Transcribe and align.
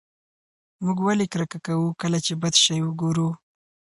موږ 0.83 0.97
ولې 1.05 1.25
کرکه 1.33 1.59
کوو 1.65 1.97
کله 2.01 2.17
چې 2.25 2.33
بد 2.41 2.53
شی 2.63 2.77
وګورو؟ 2.83 3.29